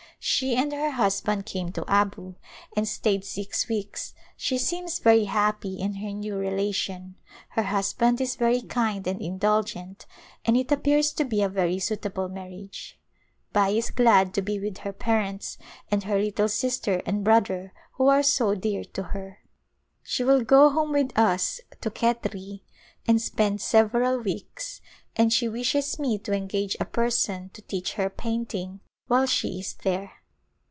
[0.23, 2.35] She and her husband came to Abu
[2.77, 4.13] and stayed six weeks.
[4.37, 7.15] She seems very happy in her new relation;
[7.49, 10.05] her husband is very kind and indulgent
[10.45, 12.93] and it appears to be a very suitable mar riage.
[13.51, 15.57] Bai is glad to be with her parents
[15.89, 19.39] and her lit tle sister and brother who are so dear to her.
[20.03, 22.61] She will go home with us to Khetri
[23.07, 24.81] and spend several weeks
[25.15, 29.73] and she wishes me to engage a person to teach her painting while she is
[29.83, 30.09] there.